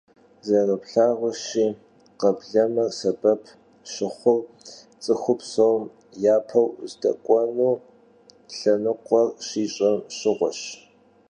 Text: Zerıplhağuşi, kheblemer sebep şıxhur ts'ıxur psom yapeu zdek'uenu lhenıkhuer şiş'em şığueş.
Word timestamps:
Zerıplhağuşi, 0.47 1.65
kheblemer 2.19 2.89
sebep 3.01 3.41
şıxhur 3.91 4.39
ts'ıxur 5.01 5.37
psom 5.39 5.81
yapeu 6.23 6.65
zdek'uenu 6.89 7.71
lhenıkhuer 8.55 9.27
şiş'em 9.47 9.97
şığueş. 10.17 10.59